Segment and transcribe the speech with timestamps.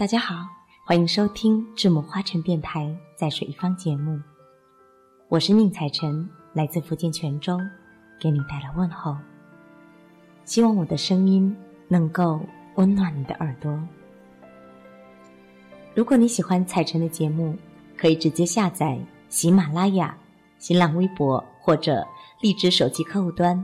[0.00, 0.46] 大家好，
[0.82, 4.18] 欢迎收听智母花城电台在水一方节目，
[5.28, 7.58] 我是宁采臣，来自福建泉州，
[8.18, 9.14] 给你带来问候。
[10.46, 11.54] 希望我的声音
[11.86, 12.40] 能够
[12.76, 13.78] 温暖你的耳朵。
[15.94, 17.54] 如果你喜欢采臣的节目，
[17.94, 18.98] 可以直接下载
[19.28, 20.16] 喜马拉雅、
[20.56, 22.08] 新浪微博或者
[22.40, 23.62] 荔枝手机客户端，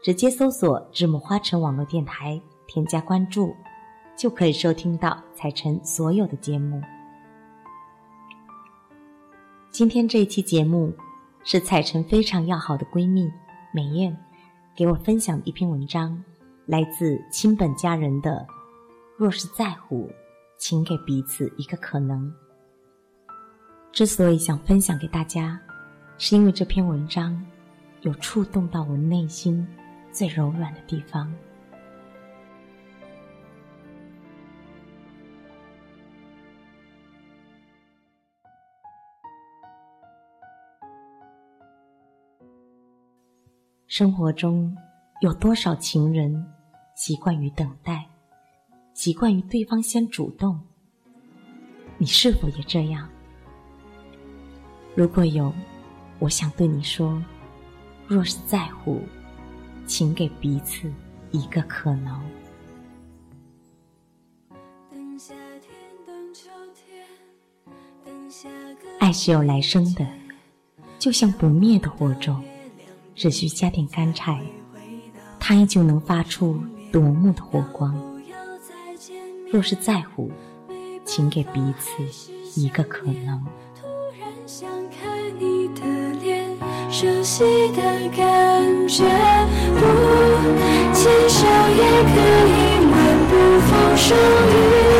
[0.00, 3.52] 直接搜索“智母花城网络电台”，添加关注。
[4.16, 6.80] 就可以收听到彩晨所有的节目。
[9.70, 10.94] 今天这一期节目
[11.44, 13.30] 是彩晨非常要好的闺蜜
[13.72, 14.16] 美艳
[14.76, 16.22] 给我分享的一篇文章，
[16.66, 18.46] 来自亲本家人的。
[19.16, 20.10] 若是在乎，
[20.58, 22.32] 请给彼此一个可能。
[23.92, 25.60] 之所以想分享给大家，
[26.18, 27.40] 是因为这篇文章
[28.02, 29.66] 有触动到我内心
[30.10, 31.32] 最柔软的地方。
[43.94, 44.74] 生活中
[45.20, 46.46] 有多少情人
[46.94, 48.08] 习惯于等待，
[48.94, 50.58] 习惯于对方先主动？
[51.98, 53.06] 你是否也这样？
[54.94, 55.52] 如果有，
[56.20, 57.22] 我想对你说：
[58.06, 58.98] 若是在乎，
[59.86, 60.90] 请给彼此
[61.30, 62.18] 一个可能。
[68.98, 70.06] 爱是有来生的，
[70.98, 72.42] 就像不灭的火种。
[73.22, 74.42] 只需加点干柴，
[75.38, 76.60] 它依旧能发出
[76.90, 77.94] 夺目的火光。
[79.48, 80.28] 若是在乎，
[81.04, 83.40] 请给彼此一个可能。
[83.80, 83.86] 突
[84.18, 85.08] 然想看
[85.38, 85.82] 你的
[86.20, 86.50] 脸
[86.90, 87.82] 熟悉的
[88.16, 89.04] 感觉，
[89.78, 89.80] 不
[90.92, 92.92] 牵手也可以漫
[93.28, 93.30] 步
[93.68, 94.50] 风霜雨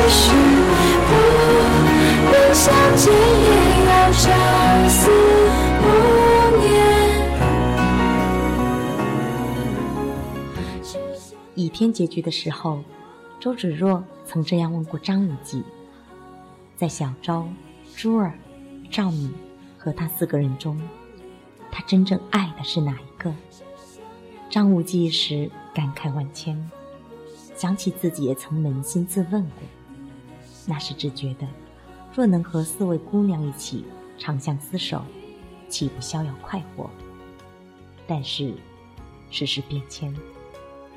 [0.09, 0.31] 雪，
[11.73, 12.85] 倚天结局的时候，
[13.41, 15.65] 周芷若曾这样问过张无忌：
[16.77, 17.49] 在小昭、
[17.97, 18.35] 珠儿、
[18.91, 19.33] 赵敏
[19.79, 20.79] 和他四个人中，
[21.71, 23.35] 他真正爱的是哪一个？
[24.51, 26.71] 张无忌一时感慨万千，
[27.57, 29.63] 想起自己也曾扪心自问过，
[30.67, 31.49] 那时只觉得，
[32.15, 33.87] 若能和四位姑娘一起
[34.19, 35.03] 长相厮守，
[35.71, 36.91] 岂不逍遥快活？
[38.07, 38.53] 但是，
[39.31, 40.15] 世事变迁。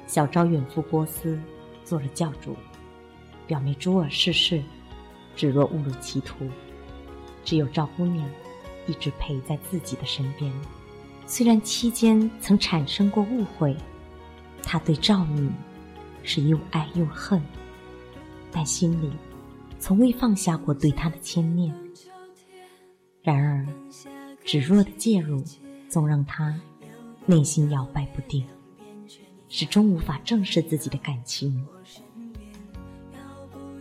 [0.08, 1.40] 小昭远赴波斯，
[1.84, 2.54] 做了教主；
[3.48, 4.64] 表妹珠儿逝世，
[5.36, 6.48] 芷若误入歧途。
[7.44, 8.28] 只有赵姑娘
[8.88, 10.52] 一直陪在自己的身边。
[11.28, 13.76] 虽然期间曾产生过误会，
[14.64, 15.52] 她对赵敏
[16.24, 17.42] 是又爱又恨，
[18.52, 19.12] 但心里
[19.80, 21.74] 从未放下过对她的牵念。
[23.22, 23.66] 然而，
[24.44, 25.44] 芷若的介入，
[25.90, 26.60] 总让她
[27.26, 28.46] 内心摇摆不定。
[29.48, 31.66] 始终无法正视自己的感情，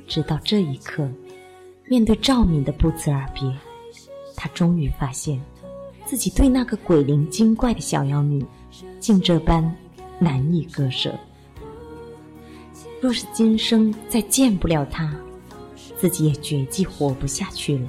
[0.06, 1.10] 直到这一刻，
[1.86, 3.42] 面对赵敏的不辞而别，
[4.36, 5.40] 他终于发现，
[6.04, 8.44] 自己对那个鬼灵精怪的小妖女，
[9.00, 9.74] 竟这般
[10.18, 11.14] 难以割舍。
[13.00, 15.14] 若是今生再见不了她，
[15.98, 17.88] 自己也绝迹活不下去了。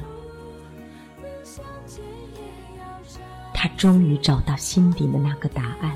[3.53, 5.95] 他终于找到心底的那个答案。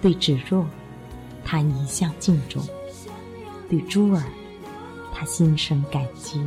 [0.00, 0.64] 对芷若，
[1.44, 2.62] 他一向敬重；
[3.68, 4.22] 对珠儿，
[5.12, 6.38] 他心生感激；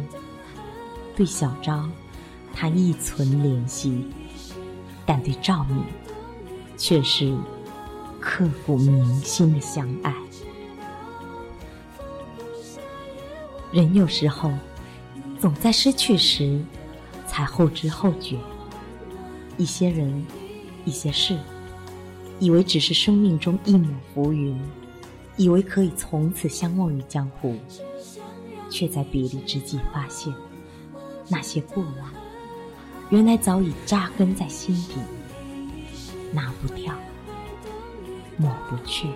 [1.15, 1.89] 对小昭，
[2.53, 4.05] 他亦存怜惜；
[5.05, 5.83] 但对赵敏，
[6.77, 7.35] 却是
[8.19, 10.13] 刻骨铭心的相爱。
[13.71, 14.51] 人有时候，
[15.39, 16.63] 总在失去时，
[17.27, 18.37] 才后知后觉。
[19.57, 20.25] 一些人，
[20.85, 21.37] 一些事。
[22.41, 24.59] 以为只是生命中一抹浮云，
[25.37, 27.55] 以为可以从此相忘于江湖，
[28.67, 30.33] 却在别离之际发现，
[31.29, 32.11] 那些过往，
[33.11, 34.95] 原来早已扎根在心底，
[36.31, 36.95] 拿不掉，
[38.37, 39.07] 抹不去。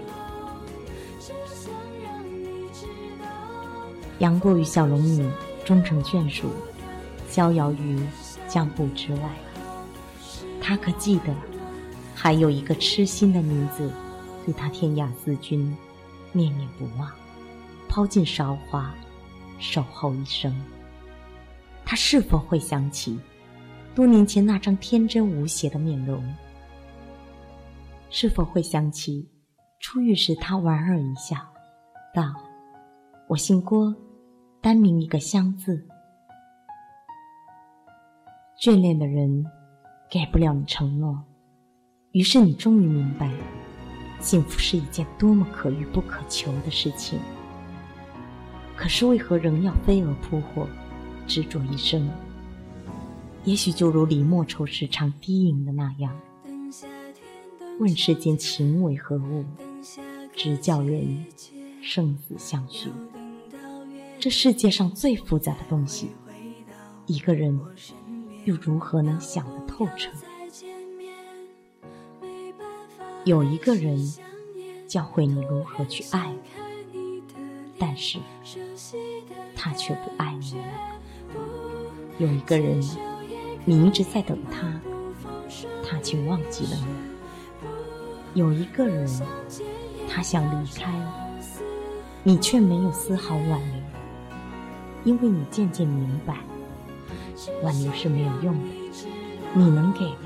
[4.20, 5.28] 杨过与小龙女
[5.66, 6.52] 终成眷属，
[7.28, 8.00] 逍遥于
[8.48, 9.22] 江湖之外。
[10.62, 11.34] 他可记得？
[12.26, 13.88] 还有一个痴心的女子，
[14.44, 15.60] 对他天涯思君，
[16.32, 17.08] 念念不忘，
[17.88, 18.92] 抛尽韶华，
[19.60, 20.52] 守候一生。
[21.86, 23.20] 他是否会想起
[23.94, 26.20] 多年前那张天真无邪的面容？
[28.10, 29.30] 是否会想起
[29.80, 31.38] 初遇时他莞尔一笑，
[32.12, 32.34] 道
[33.30, 33.96] ：“我姓郭，
[34.62, 35.88] 单名一个“香”字。
[38.60, 39.46] 眷恋的人
[40.10, 41.24] 给不了你承诺，
[42.16, 43.30] 于是你终于明白，
[44.22, 47.20] 幸福是一件多么可遇不可求的事情。
[48.74, 50.66] 可是为何仍要飞蛾扑火，
[51.28, 52.10] 执着一生？
[53.44, 56.18] 也许就如李莫愁时常低吟的那样
[57.82, 59.44] ：“问世间情为何物，
[60.34, 61.26] 直教人
[61.82, 62.90] 生死相许。”
[64.22, 66.12] 这世界上最复杂的东西，
[67.08, 67.60] 一个人
[68.46, 70.10] 又如何能想得透彻？
[73.26, 73.98] 有一个人
[74.88, 76.32] 教会你如何去爱，
[77.80, 78.20] 但是
[79.56, 80.64] 他却不爱你了。
[82.20, 82.80] 有一个人，
[83.66, 84.72] 你一直在等他，
[85.84, 86.78] 他却忘记了
[88.34, 88.40] 你。
[88.40, 89.10] 有一个人，
[90.08, 90.94] 他想离开，
[92.22, 93.82] 你却没有丝毫挽留。
[95.04, 96.38] 因为你渐渐明白，
[97.64, 98.70] 挽留是没有用的，
[99.56, 100.18] 你能给的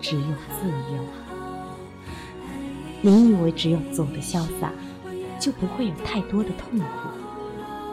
[0.00, 0.26] 只有
[0.58, 1.04] 自由。
[3.04, 4.72] 你以为只有走的潇洒，
[5.40, 6.86] 就不会有太多的痛苦，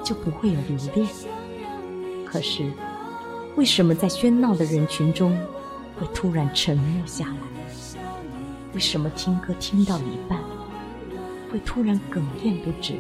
[0.04, 1.08] 就不会有留恋。
[2.24, 2.72] 可是，
[3.56, 5.36] 为什么在喧闹的人群中
[6.00, 7.38] 会突然沉默下来？
[8.76, 10.40] 为什么听歌听到一半
[11.52, 12.94] 会突然哽咽不止？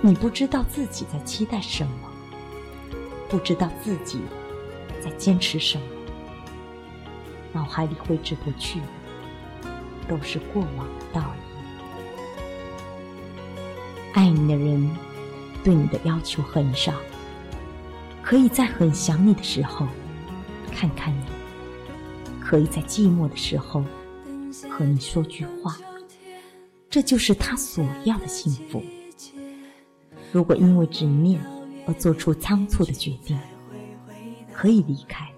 [0.00, 2.10] 你不知道自己在期待什么，
[3.28, 4.18] 不知道自己
[5.00, 5.84] 在坚持什么，
[7.52, 8.80] 脑海里挥之不去
[10.08, 11.26] 都是过往的倒影。
[14.14, 14.90] 爱你的人
[15.62, 16.94] 对你的要求很少，
[18.22, 19.86] 可以在很想你的时候
[20.72, 21.22] 看看你，
[22.40, 23.84] 可以在寂寞的时候
[24.68, 25.76] 和你说句话，
[26.90, 28.82] 这就是他所要的幸福。
[30.32, 31.40] 如果因为执念
[31.86, 33.38] 而做出仓促的决定，
[34.52, 35.30] 可以离开，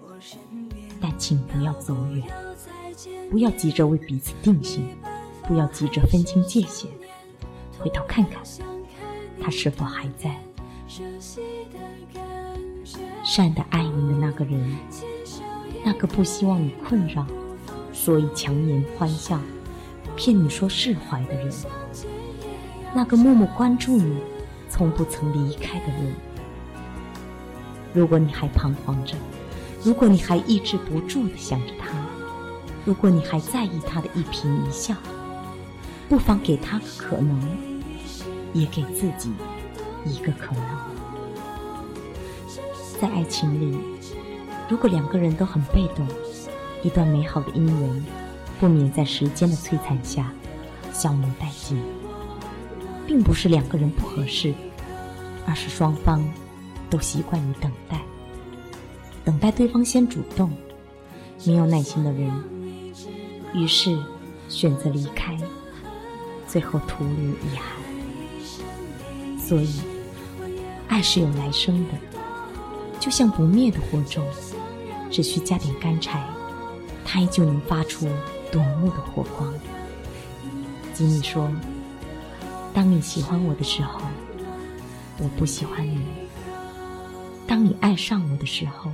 [0.99, 2.25] 但请不要走远，
[3.31, 4.85] 不要急着为彼此定性，
[5.47, 6.91] 不要急着分清界限，
[7.79, 8.43] 回头看看，
[9.41, 10.35] 他是否还在。
[13.23, 14.77] 善的爱你的那个人，
[15.81, 17.25] 那个不希望你困扰，
[17.93, 19.39] 所以强颜欢笑，
[20.17, 21.49] 骗你说释怀的人，
[22.93, 24.17] 那个默默关注你。
[24.69, 26.13] 从不曾离开的人，
[27.93, 29.15] 如果你还彷徨着，
[29.83, 31.89] 如果你还抑制不住的想着他，
[32.85, 34.95] 如果你还在意他的一颦一笑，
[36.09, 37.39] 不妨给他个可能，
[38.53, 39.31] 也给自己
[40.05, 40.63] 一个可能。
[42.99, 43.77] 在爱情里，
[44.69, 46.07] 如果两个人都很被动，
[46.83, 48.05] 一段美好的姻缘，
[48.59, 50.31] 不免在时间的摧残下
[50.91, 51.81] 消磨殆尽。
[53.07, 54.53] 并不是两个人不合适，
[55.45, 56.23] 而是双方
[56.89, 57.99] 都习惯于等待，
[59.25, 60.49] 等待对方先主动。
[61.45, 62.31] 没有耐心的人，
[63.53, 63.97] 于是
[64.49, 65.37] 选择离开，
[66.47, 67.79] 最后徒留遗憾。
[69.39, 69.81] 所以，
[70.87, 71.93] 爱是有来生的，
[72.99, 74.25] 就像不灭的火种，
[75.09, 76.25] 只需加点干柴，
[77.03, 78.07] 它依旧能发出
[78.51, 79.53] 夺目的火光。
[80.93, 81.49] 吉米说。
[82.73, 83.99] 当你喜欢我的时候，
[85.17, 85.99] 我不喜欢你；
[87.45, 88.89] 当你爱上我的时候，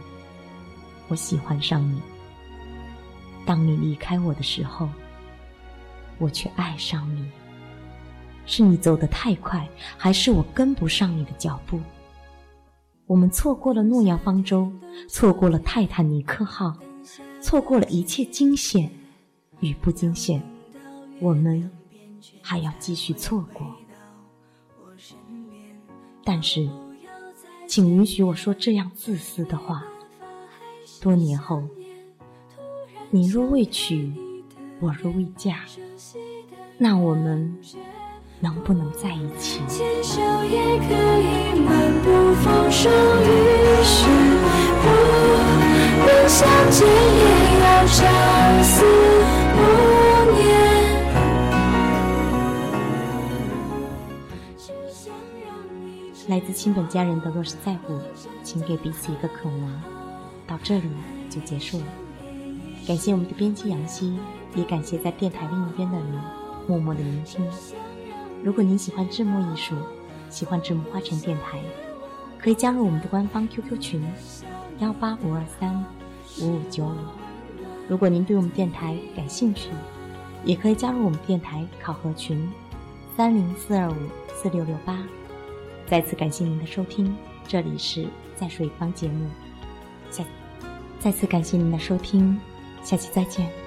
[1.10, 2.00] 我喜欢上你；
[3.48, 4.88] 当你离开我的时候，
[6.20, 7.28] 我却爱上你。
[8.46, 11.80] 是你走得太快，还是我跟不上你的脚步？
[13.08, 14.72] 我们错过了诺亚方舟，
[15.10, 16.78] 错过了泰坦尼克号，
[17.42, 18.92] 错过了一切惊险
[19.62, 20.44] 与不惊险。
[21.20, 21.72] 我们。
[22.42, 23.76] 还要继续错过，
[26.24, 26.68] 但是，
[27.68, 29.84] 请允许我说这样自私的话。
[31.02, 31.64] 多年后，
[33.10, 34.12] 你若未娶，
[34.82, 35.60] 我若未嫁，
[36.78, 37.58] 那我们
[38.42, 39.62] 能不能在一起？
[39.70, 43.26] 牵手也可以漫步风霜雨
[43.82, 44.08] 雪，
[44.84, 44.86] 不
[46.06, 48.86] 能相见也要朝思。
[56.28, 57.98] 来自亲本家人的若是在乎，
[58.44, 59.82] 请给彼此一个可能。
[60.46, 60.90] 到这里
[61.30, 61.86] 就结束了。
[62.88, 64.18] 感谢我们的编辑杨希，
[64.56, 66.18] 也感谢在电台另一边的你
[66.70, 67.46] 默默的聆听。
[68.42, 69.76] 如果您喜欢智墨艺术，
[70.30, 71.60] 喜欢智墨花城电台，
[72.40, 74.08] 可以加入我们的官方 QQ 群
[74.80, 75.84] 幺八五二三
[76.40, 76.96] 五五九五。
[77.90, 79.70] 如果您对我们电台感兴趣，
[80.46, 82.50] 也可以加入我们电台考核群
[83.18, 83.96] 三零四二五
[84.34, 84.98] 四六六八。
[85.86, 87.14] 再次感谢您的收听，
[87.50, 89.28] 这里是在水方节目，
[90.10, 90.24] 下
[91.02, 92.40] 再次感谢您的收听，
[92.84, 93.67] 下期再见。